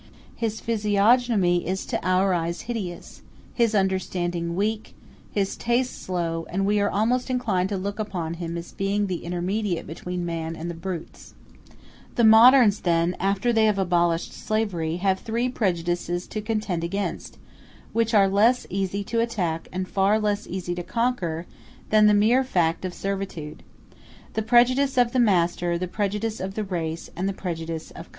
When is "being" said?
8.77-9.07